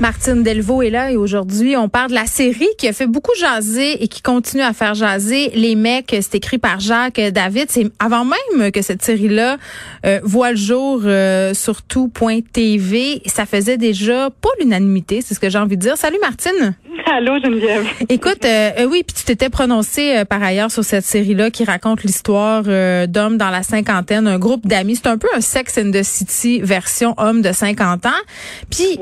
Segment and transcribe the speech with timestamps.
[0.00, 3.30] Martine Delvaux est là et aujourd'hui, on parle de la série qui a fait beaucoup
[3.38, 5.50] jaser et qui continue à faire jaser.
[5.54, 7.66] Les mecs, c'est écrit par Jacques David.
[7.68, 9.56] C'est avant même que cette série-là
[10.04, 13.22] euh, voit le jour euh, sur tout.tv.
[13.26, 15.96] Ça faisait déjà pas l'unanimité, c'est ce que j'ai envie de dire.
[15.96, 16.74] Salut Martine.
[17.12, 17.86] Allô Geneviève.
[18.08, 21.64] Écoute, euh, euh, oui, puis tu t'étais prononcé euh, par ailleurs sur cette série-là qui
[21.64, 24.96] raconte l'histoire d'hommes dans la cinquantaine, un groupe d'amis.
[24.96, 28.10] C'est un peu un Sex and the City version homme de 50 ans.
[28.70, 28.98] Puis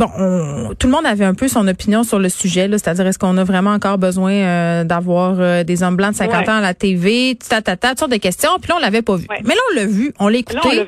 [0.00, 3.36] bon, tout le monde avait un peu son opinion sur le sujet, c'est-à-dire est-ce qu'on
[3.36, 7.60] a vraiment encore besoin d'avoir des hommes blancs de 50 ans à la TV, ta,
[7.60, 8.50] ta, ta, toutes sortes de questions.
[8.60, 9.26] Puis là, on l'avait pas vu.
[9.44, 10.86] Mais là, on l'a vu, on l'a écouté.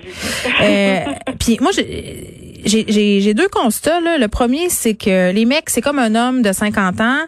[1.38, 4.00] puis moi, j'ai j'ai deux constats.
[4.00, 4.18] Là.
[4.18, 7.18] Le premier, c'est que les mecs, c'est comme un homme de 50 ans.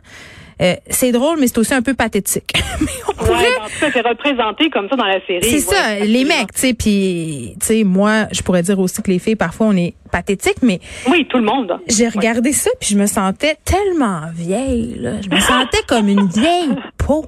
[0.60, 2.52] Euh, c'est drôle, mais c'est aussi un peu pathétique.
[2.80, 3.30] mais on pourrait...
[3.30, 5.42] Ouais, en tout cas, c'est représenté comme ça dans la série.
[5.42, 9.10] C'est ça, les mecs, tu sais, puis, tu sais, moi, je pourrais dire aussi que
[9.10, 10.80] les filles, parfois, on est pathétique, mais...
[11.08, 11.78] Oui, tout le monde.
[11.88, 15.20] J'ai regardé ça, puis je me sentais tellement vieille, là.
[15.20, 17.26] Je me sentais comme une vieille peau.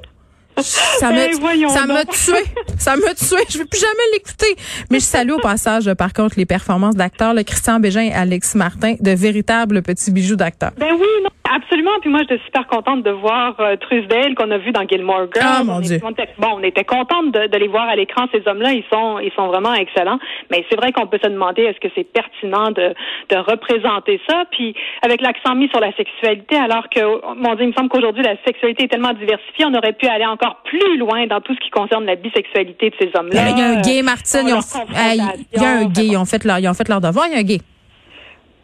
[0.59, 2.45] Ça me, ben, ça m'a tué.
[2.79, 3.43] Ça m'a tué.
[3.49, 4.57] Je vais plus jamais l'écouter.
[4.91, 8.55] Mais je salue au passage, par contre, les performances d'acteurs, le Christian Bégin et Alex
[8.55, 10.73] Martin, de véritables petits bijoux d'acteurs.
[10.79, 11.93] Ben oui, non, absolument.
[12.01, 15.47] Puis moi, j'étais super contente de voir euh, Trusdale qu'on a vu dans Gilmore Girls.
[15.47, 15.99] Ah, mon Dieu.
[16.39, 18.27] bon, on était contente de, de, les voir à l'écran.
[18.33, 20.19] Ces hommes-là, ils sont, ils sont vraiment excellents.
[20.51, 22.95] Mais c'est vrai qu'on peut se demander est-ce que c'est pertinent de,
[23.31, 24.45] de représenter ça?
[24.51, 27.01] Puis avec l'accent mis sur la sexualité, alors que,
[27.35, 30.27] mon Dieu, il me semble qu'aujourd'hui, la sexualité est tellement diversifiée, on aurait pu aller
[30.27, 33.51] encore plus loin dans tout ce qui concerne la bisexualité de ces hommes-là.
[33.51, 34.43] Il y a un gay, Martine.
[34.45, 36.07] il y a un gay.
[36.07, 37.27] Ils ont fait leur, ils ont fait leur devoir.
[37.29, 37.61] Il y a un gay.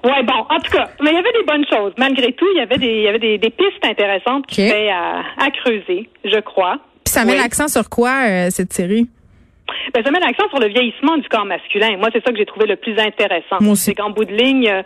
[0.04, 1.92] Ouais, bon, en tout cas, mais il y avait des bonnes choses.
[1.96, 4.90] Malgré tout, il y avait des, il y avait des, des pistes intéressantes qui étaient
[4.90, 6.78] à, à, creuser, je crois.
[7.04, 9.06] Puis ça met l'accent sur quoi euh, cette série?
[9.94, 11.96] Ben, ça met l'accent sur le vieillissement du corps masculin.
[11.98, 13.58] Moi, c'est ça que j'ai trouvé le plus intéressant.
[13.74, 14.82] C'est qu'en bout de ligne, euh,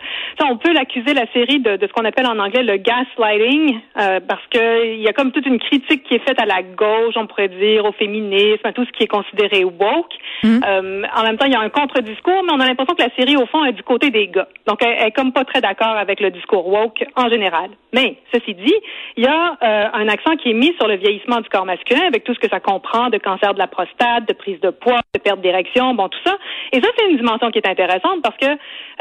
[0.49, 4.19] on peut l'accuser la série de, de ce qu'on appelle en anglais le gaslighting, euh,
[4.27, 7.13] parce que il y a comme toute une critique qui est faite à la gauche,
[7.15, 10.13] on pourrait dire, au féminisme, à tout ce qui est considéré woke.
[10.43, 10.61] Hum.
[10.65, 13.13] Euh, en même temps, il y a un contre-discours, mais on a l'impression que la
[13.15, 14.47] série, au fond, est du côté des gars.
[14.65, 17.69] Donc, elle, elle est comme pas très d'accord avec le discours woke en général.
[17.93, 18.75] Mais, ceci dit,
[19.15, 22.01] il y a euh, un accent qui est mis sur le vieillissement du corps masculin,
[22.07, 25.01] avec tout ce que ça comprend de cancer de la prostate, de prise de poids,
[25.13, 26.35] de perte d'érection, bon, tout ça.
[26.71, 28.47] Et ça, c'est une dimension qui est intéressante parce que,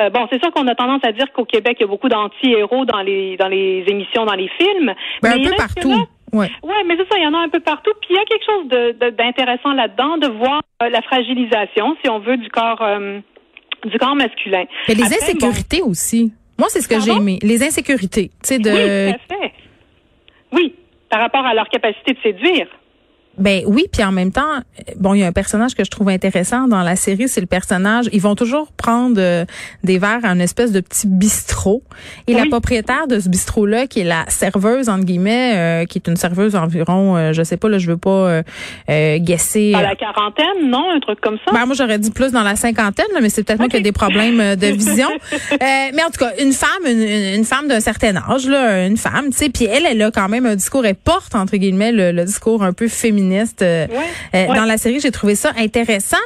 [0.01, 2.09] euh, bon, c'est sûr qu'on a tendance à dire qu'au Québec, il y a beaucoup
[2.09, 4.95] d'anti-héros dans les, dans les émissions, dans les films.
[5.23, 6.07] Ben, un peu partout.
[6.33, 7.93] Oui, ouais, mais c'est ça, il y en a un peu partout.
[8.01, 12.19] Puis il y a quelque chose d'intéressant là-dedans, de voir euh, la fragilisation, si on
[12.19, 13.21] veut, du corps, euh,
[13.85, 14.65] du corps masculin.
[14.89, 16.33] Mais les insécurités aussi.
[16.59, 17.39] Moi, c'est ce que j'ai aimé.
[17.43, 18.31] Les insécurités.
[18.43, 18.71] Tu sais, de...
[18.71, 19.53] Oui, tout à fait.
[20.53, 20.75] Oui,
[21.11, 22.67] par rapport à leur capacité de séduire.
[23.39, 24.61] Ben oui, puis en même temps,
[24.97, 27.47] bon, il y a un personnage que je trouve intéressant dans la série, c'est le
[27.47, 28.07] personnage.
[28.13, 29.45] Ils vont toujours prendre euh,
[29.85, 31.83] des verres à une espèce de petit bistrot,
[32.27, 36.09] et la propriétaire de ce bistrot-là, qui est la serveuse entre guillemets, euh, qui est
[36.09, 38.43] une serveuse environ, euh, je sais pas là, je veux pas
[38.91, 39.73] euh, guesser.
[39.75, 41.53] À la quarantaine, non, un truc comme ça?
[41.53, 43.93] Ben, moi j'aurais dit plus dans la cinquantaine, mais c'est peut-être moi qui ai des
[43.93, 45.09] problèmes de vision.
[45.61, 49.37] mais en tout cas, une femme, une, femme d'un certain âge, là, une femme, tu
[49.37, 52.25] sais, puis elle, elle a quand même un discours, elle porte entre guillemets le, le
[52.25, 53.87] discours un peu féminin euh,
[54.35, 55.01] euh, dans la série.
[55.01, 56.17] J'ai trouvé ça intéressant.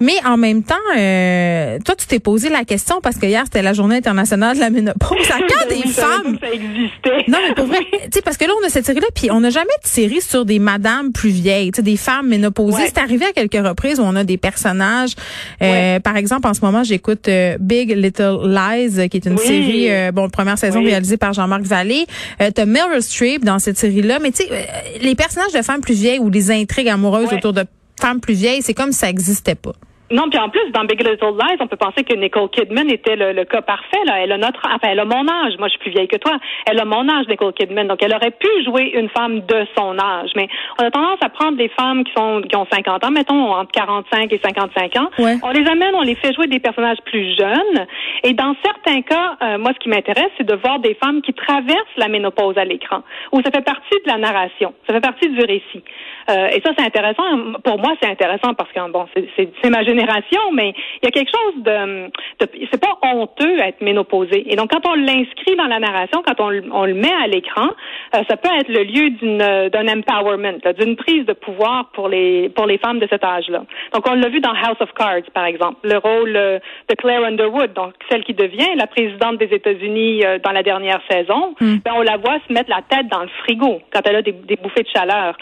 [0.00, 3.62] Mais en même temps, euh, toi, tu t'es posé la question parce que hier, c'était
[3.62, 5.30] la journée internationale de la ménopause.
[5.30, 6.38] À quand des femmes...
[6.40, 7.24] Ça existait.
[7.28, 9.40] Non, mais pour vrai, tu sais, parce que là, on a cette série-là, puis on
[9.40, 12.84] n'a jamais de série sur des madames plus vieilles, tu sais, des femmes ménopausées.
[12.86, 15.14] C'est arrivé à quelques reprises où on a des personnages.
[15.58, 17.28] Par exemple, en ce moment, j'écoute
[17.60, 22.06] Big Little Lies, qui est une série, bon, première saison réalisée par Jean-Marc Vallée.
[22.40, 24.68] Euh, T'as Meryl Streep dans cette série-là, mais tu sais,
[25.00, 27.64] les personnages de femmes plus vieilles ou les intrigues amoureuses autour de
[28.00, 29.74] femmes plus vieilles, c'est comme si ça n'existait pas.
[30.14, 33.16] Non, puis en plus, dans Big Little Lies, on peut penser que Nicole Kidman était
[33.16, 33.98] le, cas parfait.
[34.06, 34.20] Là.
[34.22, 35.58] Elle a notre, enfin, elle a mon âge.
[35.58, 36.38] Moi, je suis plus vieille que toi.
[36.66, 37.88] Elle a mon âge, Nicole Kidman.
[37.88, 40.30] Donc, elle aurait pu jouer une femme de son âge.
[40.36, 40.46] Mais
[40.78, 43.72] on a tendance à prendre des femmes qui sont qui ont 50 ans, mettons entre
[43.72, 45.10] 45 et 55 ans.
[45.18, 47.86] On les amène, on les fait jouer des personnages plus jeunes.
[48.22, 51.34] Et dans certains cas, euh, moi, ce qui m'intéresse, c'est de voir des femmes qui
[51.34, 53.02] traversent la ménopause à l'écran,
[53.32, 55.82] où ça fait partie de la narration, ça fait partie du récit.
[56.30, 57.24] Euh, et ça, c'est intéressant.
[57.62, 59.06] Pour moi, c'est intéressant parce que bon,
[59.36, 60.03] c'est ma génération,
[60.52, 62.06] mais il y a quelque chose de,
[62.40, 64.44] de c'est pas honteux à être ménopausé.
[64.52, 67.68] Et donc, quand on l'inscrit dans la narration, quand on, on le met à l'écran,
[68.14, 72.48] euh, ça peut être le lieu d'une d'un empowerment, d'une prise de pouvoir pour les
[72.50, 73.64] pour les femmes de cet âge-là.
[73.92, 76.58] Donc, on l'a vu dans House of Cards, par exemple, le rôle euh,
[76.88, 81.54] de Claire Underwood, donc celle qui devient la présidente des États-Unis dans la dernière saison.
[81.60, 81.76] Hmm.
[81.84, 84.32] Ben, on la voit se mettre la tête dans le frigo quand elle a des,
[84.32, 85.36] des bouffées de chaleur.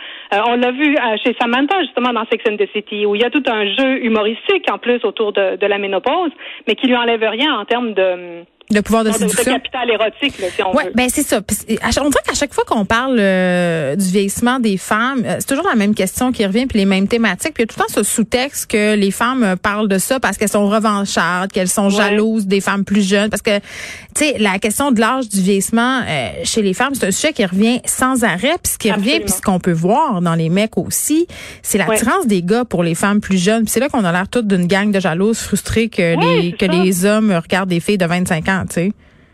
[0.46, 3.24] on l'a vu euh, chez Samantha, justement, dans Sex and the City, où il y
[3.24, 6.32] a tout un jeu humoristique, en plus, autour de, de la ménopause,
[6.66, 9.52] mais qui lui enlève rien en termes de de pouvoir de séduction?
[9.52, 11.38] De capital érotique, là, si on ouais, ben c'est ça.
[11.38, 15.66] On dirait qu'à chaque fois qu'on parle euh, du vieillissement des femmes, euh, c'est toujours
[15.66, 17.54] la même question qui revient, puis les mêmes thématiques.
[17.54, 19.98] Puis il y a tout le temps ce sous-texte que les femmes euh, parlent de
[19.98, 23.30] ça parce qu'elles sont revanchardes, qu'elles sont jalouses des femmes plus jeunes.
[23.30, 23.62] Parce que, tu
[24.16, 26.00] sais, la question de l'âge du vieillissement
[26.44, 28.56] chez les femmes, c'est un sujet qui revient sans arrêt.
[28.62, 31.26] Puis ce qui revient, puis ce qu'on peut voir dans les mecs aussi,
[31.62, 33.64] c'est l'attirance des gars pour les femmes plus jeunes.
[33.64, 36.66] Puis c'est là qu'on a l'air toute d'une gang de jalouses frustrées que les que
[36.66, 38.61] les hommes regardent des filles de 25 ans.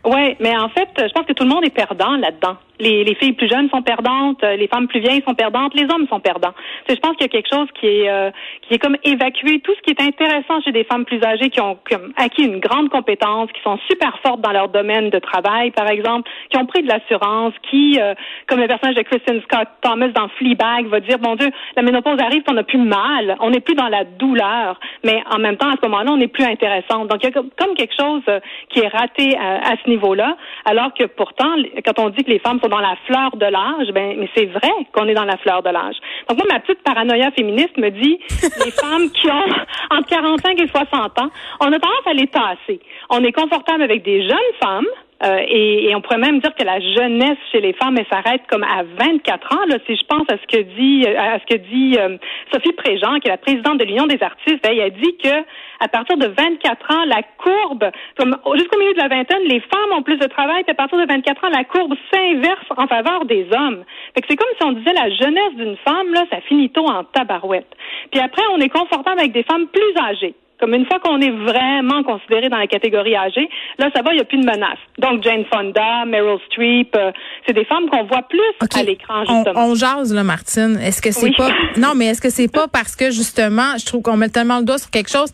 [0.05, 3.15] Oui, mais en fait, je pense que tout le monde est perdant là-dedans les, les,
[3.15, 6.19] filles plus jeunes sont perdantes, euh, les femmes plus vieilles sont perdantes, les hommes sont
[6.19, 6.53] perdants.
[6.87, 8.31] je pense qu'il y a quelque chose qui est euh,
[8.61, 11.59] qui est comme évacué tout ce qui est intéressant chez des femmes plus âgées qui
[11.59, 11.77] ont
[12.15, 16.29] acquis une grande compétence, qui sont super fortes dans leur domaine de travail, par exemple,
[16.49, 18.13] qui ont pris de l'assurance, qui, euh,
[18.47, 22.19] comme le personnage de Kristen Scott Thomas dans Fleabag, va dire bon Dieu, la ménopause
[22.21, 25.69] arrive, on n'a plus mal, on n'est plus dans la douleur, mais en même temps
[25.69, 27.09] à ce moment-là, on n'est plus intéressante.
[27.09, 28.23] Donc il y a comme quelque chose
[28.69, 31.55] qui est raté à, à ce niveau-là, alors que pourtant,
[31.85, 34.45] quand on dit que les femmes sont dans la fleur de l'âge, ben, mais c'est
[34.45, 35.95] vrai qu'on est dans la fleur de l'âge.
[36.27, 38.19] Donc moi, ma petite paranoïa féministe me dit,
[38.65, 41.29] les femmes qui ont entre 45 et 60 ans,
[41.59, 42.79] on a tendance à les tasser.
[43.09, 44.87] On est confortable avec des jeunes femmes,
[45.21, 48.83] euh, et, on pourrait même dire que la jeunesse chez les femmes, s'arrête comme à
[48.83, 49.65] 24 ans.
[49.67, 52.17] Là, si je pense à ce que dit euh, à ce que dit euh,
[52.53, 55.43] Sophie Préjean, qui est la présidente de l'Union des artistes, elle a dit que
[55.81, 59.97] à partir de 24 ans, la courbe, comme jusqu'au milieu de la vingtaine, les femmes
[59.97, 63.25] ont plus de travail, puis à partir de 24 ans, la courbe s'inverse en faveur
[63.25, 63.83] des hommes.
[64.13, 66.85] Fait que c'est comme si on disait la jeunesse d'une femme, là, ça finit tôt
[66.85, 67.69] en tabarouette.
[68.11, 70.35] Puis après, on est confortable avec des femmes plus âgées.
[70.59, 74.15] Comme une fois qu'on est vraiment considéré dans la catégorie âgée, là, ça va, il
[74.15, 74.77] n'y a plus de menace.
[74.97, 77.11] Donc, Jane Fonda, Meryl Streep, euh,
[77.47, 78.39] c'est des femmes qu'on voit plus
[78.75, 79.67] à l'écran, justement.
[79.67, 80.77] On, on, jase, là, Martine.
[80.81, 81.49] Est-ce que c'est pas...
[81.77, 84.65] Non, mais est-ce que c'est pas parce que, justement, je trouve qu'on met tellement le
[84.65, 85.31] doigt sur quelque chose?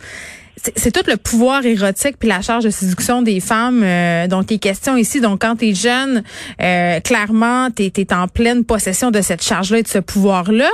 [0.58, 4.56] C'est tout le pouvoir érotique puis la charge de séduction des femmes euh, dont il
[4.56, 5.20] est question ici.
[5.20, 6.24] Donc, quand tu es jeune,
[6.62, 10.70] euh, clairement, tu es, en pleine possession de cette charge-là et de ce pouvoir-là.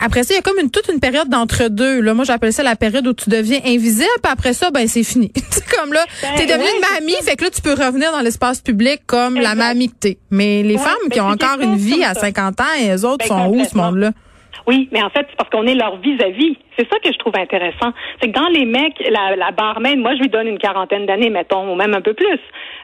[0.00, 2.00] Après ça, il y a comme une toute une période d'entre-deux.
[2.00, 4.06] Là, moi, j'appelle ça la période où tu deviens invisible.
[4.22, 5.30] Puis après ça, ben c'est fini.
[5.50, 8.20] c'est comme là, ben, t'es devenue une mamie, fait que là, tu peux revenir dans
[8.20, 10.18] l'espace public comme la mamie que t'es.
[10.30, 13.26] Mais les femmes qui ben, ont encore une vie à 50 ans, et les autres
[13.28, 14.12] ben, sont où, ce monde-là?
[14.68, 16.58] Oui, mais en fait, c'est parce qu'on est leur vis-à-vis.
[16.76, 17.94] C'est ça que je trouve intéressant.
[18.20, 21.30] C'est que dans les mecs, la, la barmaid, moi, je lui donne une quarantaine d'années,
[21.30, 22.38] mettons, ou même un peu plus.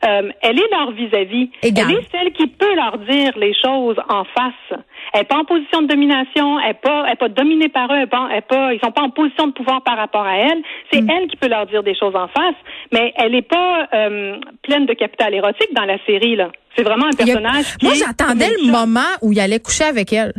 [0.07, 1.51] Euh, elle est leur vis-à-vis.
[1.63, 4.81] Elle est celle qui peut leur dire les choses en face.
[5.13, 7.99] Elle n'est pas en position de domination, elle n'est pas, elle pas dominée par eux,
[7.99, 10.63] elle pas, elle pas, ils sont pas en position de pouvoir par rapport à elle.
[10.91, 11.11] C'est mm.
[11.11, 12.57] elle qui peut leur dire des choses en face,
[12.95, 16.49] mais elle n'est pas euh, pleine de capital érotique dans la série là.
[16.77, 17.77] C'est vraiment un personnage.
[17.83, 20.33] Moi, j'attendais le moment où il allait coucher avec elle.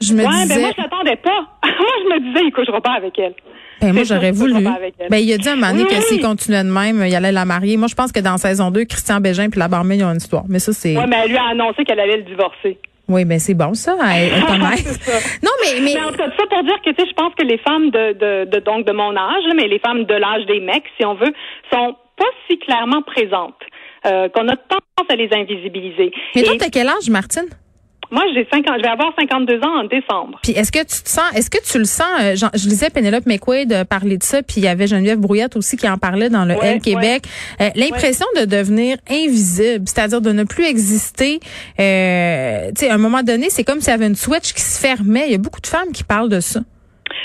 [0.00, 0.54] Je me ouais, disais.
[0.54, 1.40] Ben moi, je l'attendais pas.
[1.62, 3.34] moi, je me disais, il couchera pas avec elle.
[3.80, 4.64] Ben, moi, j'aurais voulu.
[5.10, 7.32] Ben, il a dit à un moment donné que s'il continuait de même, il allait
[7.32, 7.76] la marier.
[7.76, 10.16] Moi, je pense que dans saison 2, Christian Bégin puis la barmaid, ils ont une
[10.16, 10.44] histoire.
[10.48, 10.96] Mais ça, c'est.
[10.96, 12.78] Oui, mais elle lui a annoncé qu'elle allait le divorcer.
[13.08, 16.80] Oui, ben c'est bon ça, non, mais mais, mais en tout cas, ça pour dire
[16.84, 19.44] que tu sais, je pense que les femmes de, de, de donc de mon âge,
[19.54, 21.32] mais les femmes de l'âge des mecs, si on veut,
[21.72, 23.60] sont pas si clairement présentes,
[24.06, 26.10] euh, qu'on a tendance à les invisibiliser.
[26.34, 27.48] Mais toi, t'as quel âge, Martine?
[28.10, 30.38] Moi, j'ai 50, je vais avoir 52 ans en décembre.
[30.42, 33.26] Puis est-ce que tu te sens, est-ce que tu le sens, euh, je lisais Penelope
[33.26, 36.30] McQuaid euh, parler de ça, puis il y avait Geneviève Brouillette aussi qui en parlait
[36.30, 37.24] dans le L Québec.
[37.60, 41.40] Euh, l'impression de devenir invisible, c'est-à-dire de ne plus exister.
[41.80, 44.62] Euh, tu sais, à un moment donné, c'est comme s'il y avait une switch qui
[44.62, 45.26] se fermait.
[45.26, 46.60] Il y a beaucoup de femmes qui parlent de ça.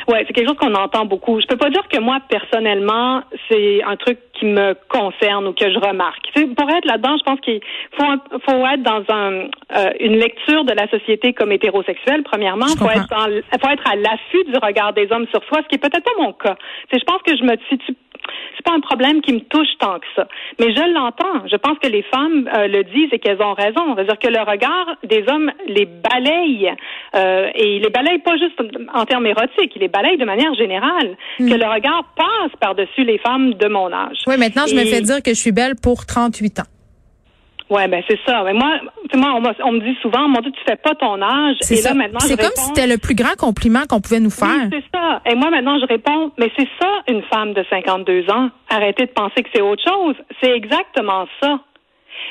[0.08, 1.40] Ouais, c'est quelque chose qu'on entend beaucoup.
[1.40, 5.72] Je peux pas dire que moi personnellement, c'est un truc qui me concerne ou que
[5.72, 6.32] je remarque.
[6.34, 7.62] pour être là-dedans, je pense qu'il
[7.98, 8.06] faut
[8.50, 9.32] faut être dans un
[9.78, 12.24] euh, une lecture de la société comme hétérosexuelle.
[12.24, 13.28] Premièrement, faut être dans,
[13.62, 16.22] faut être à l'affût du regard des hommes sur soi, ce qui est peut-être pas
[16.22, 16.56] mon cas.
[16.92, 17.96] je pense que je me situe
[18.56, 20.28] c'est pas un problème qui me touche tant que ça.
[20.60, 21.48] Mais je l'entends.
[21.50, 23.96] Je pense que les femmes euh, le disent et qu'elles ont raison.
[23.96, 26.72] C'est-à-dire que le regard des hommes les balaye
[27.16, 28.60] euh, et il les balaye pas juste
[28.94, 31.18] en termes érotiques, il les balaye de manière générale.
[31.40, 31.50] Hmm.
[31.50, 34.18] Que le regard passe par-dessus les femmes de mon âge.
[34.28, 36.64] Oui, maintenant je me fais dire que je suis belle pour 38 ans.
[37.72, 38.44] Ouais, ben c'est ça.
[38.44, 38.82] Mais moi,
[39.18, 41.58] moi on, me dit souvent, mon Dieu, tu fais pas ton âge.
[41.70, 41.90] Et ça.
[41.90, 44.70] là maintenant, c'est comme si c'était le plus grand compliment qu'on pouvait nous faire.
[44.72, 45.22] c'est ça.
[45.26, 48.50] Et moi maintenant, je réponds, mais c'est ça une femme de 52 ans.
[48.70, 50.16] Arrêtez de penser que c'est autre chose.
[50.42, 51.60] C'est exactement ça.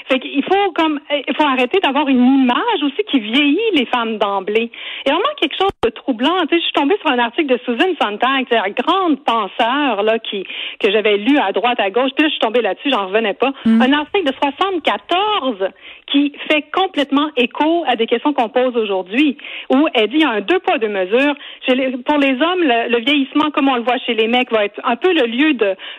[0.08, 4.18] Fait qu'il faut comme il faut arrêter d'avoir une image aussi qui vieillit les femmes
[4.18, 4.70] d'emblée.
[5.06, 6.38] Et vraiment quelque chose de troublant.
[6.42, 10.18] Tu sais, je suis tombée sur un article de Susan Sontag, la grande penseur là
[10.18, 10.44] qui
[10.80, 12.10] que j'avais lu à droite à gauche.
[12.16, 13.52] Puis là, je suis tombée là-dessus, j'en revenais pas.
[13.64, 13.82] Mm.
[13.82, 15.68] Un article de 74
[16.10, 19.36] qui fait complètement écho à des questions qu'on pose aujourd'hui,
[19.70, 21.34] où elle dit il y a un deux poids deux mesures.
[22.04, 24.96] pour les hommes, le, vieillissement, comme on le voit chez les mecs, va être un
[24.96, 25.54] peu le lieu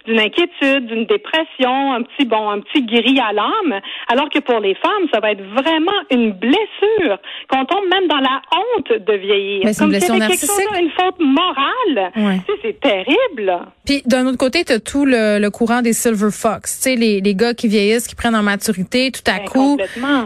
[0.06, 3.80] d'une inquiétude, d'une dépression, un petit bon, un petit guéri à l'âme.
[4.08, 7.18] Alors que pour les femmes, ça va être vraiment une blessure
[7.50, 9.62] qu'on tombe même dans la honte de vieillir.
[9.66, 12.12] Mais Comme si c'était quelque chose, une faute morale.
[12.16, 12.40] Ouais.
[12.62, 13.60] c'est terrible.
[13.86, 17.20] Puis d'un autre côté, tu as tout le, courant des silver fox, tu sais les,
[17.20, 19.78] les gars qui vieillissent, qui prennent en maturité tout à ben, coup.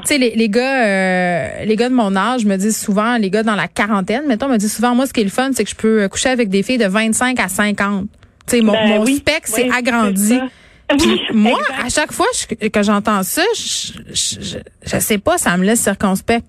[0.02, 3.30] Tu sais les, les gars euh, les gars de mon âge me disent souvent les
[3.30, 5.64] gars dans la quarantaine, mettons me disent souvent moi ce qui est le fun, c'est
[5.64, 8.08] que je peux coucher avec des filles de 25 à 50.
[8.48, 10.40] Tu sais mon, ben mon spec s'est agrandi.
[11.34, 12.28] moi, à chaque fois
[12.72, 16.46] que j'entends ça, je, je, je, sais pas, ça me laisse circonspect.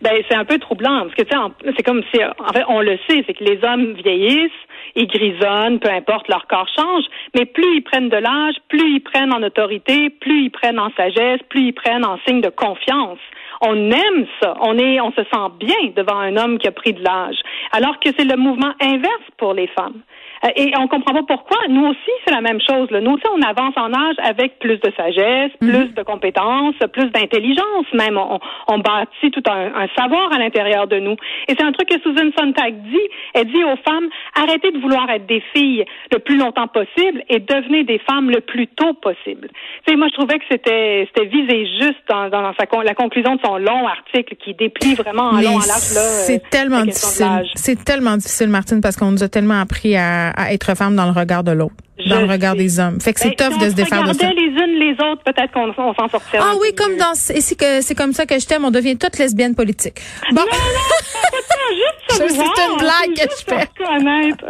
[0.00, 2.80] Ben c'est un peu troublant parce que tu sais, c'est comme si, en fait, on
[2.80, 4.50] le sait, c'est que les hommes vieillissent,
[4.94, 9.02] ils grisonnent, peu importe leur corps change, mais plus ils prennent de l'âge, plus ils
[9.02, 13.18] prennent en autorité, plus ils prennent en sagesse, plus ils prennent en signe de confiance.
[13.60, 16.92] On aime ça, on est, on se sent bien devant un homme qui a pris
[16.92, 17.36] de l'âge,
[17.72, 20.02] alors que c'est le mouvement inverse pour les femmes.
[20.44, 21.58] Euh, et on comprend pas pourquoi.
[21.68, 22.90] Nous aussi, c'est la même chose.
[22.90, 23.00] Là.
[23.00, 25.70] Nous aussi, on avance en âge avec plus de sagesse, mhm.
[25.70, 28.18] plus de compétences, plus d'intelligence même.
[28.18, 31.16] On, on, bâtit tout un, un savoir à l'intérieur de nous.
[31.48, 33.08] Et c'est un truc que Susan Sontag dit.
[33.34, 37.38] Elle dit aux femmes, arrêtez de vouloir être des filles le plus longtemps possible et
[37.38, 39.48] devenez des femmes le plus tôt possible.
[39.86, 43.36] Tu sais, moi, je trouvais que c'était c'était visé juste dans, dans sa, la conclusion
[43.36, 45.92] de son long article qui déplie vraiment en long en large.
[46.26, 47.44] C'est tellement difficile.
[47.54, 51.06] C'est tellement difficile, Martine, parce qu'on nous a tellement appris à à, être femme dans
[51.06, 51.74] le regard de l'autre
[52.08, 53.00] dans le regard des hommes.
[53.00, 54.28] Fait que c'est ben, tough de se défaire de ça.
[54.28, 56.42] les unes les autres, peut-être qu'on s'en sortirait.
[56.42, 58.96] Ah oui, comme dans et c'est que c'est comme ça que je t'aime, on devient
[58.96, 60.00] toutes lesbiennes politiques.
[60.32, 60.40] Bon.
[60.40, 63.68] Non, non, juste C'est une blague que je fais.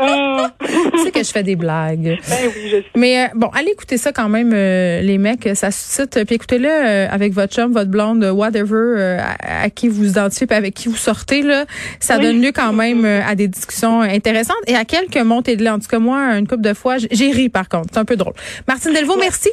[0.01, 0.47] Oh.
[0.93, 2.19] tu sais que je fais des blagues.
[2.29, 2.85] Ben oui, je sais.
[2.97, 6.25] Mais euh, bon, allez écouter ça quand même, euh, les mecs, ça suscite.
[6.25, 10.75] Puis écoutez-le euh, avec votre chum, votre blonde, whatever, à, qui vous identifiez, puis avec
[10.75, 11.67] qui vous sortez là,
[12.01, 15.71] ça donne lieu quand même à des discussions intéressantes et à quelques montées de lait.
[15.71, 17.89] En tout cas, moi, une couple de fois, j'ai ri par contre.
[17.93, 18.35] C'est un peu drôle.
[18.67, 19.51] Martine Delvaux, merci.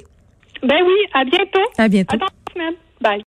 [0.63, 1.69] Ben oui, à bientôt.
[1.77, 2.15] À bientôt.
[2.15, 2.33] Attends,
[3.01, 3.17] Bye.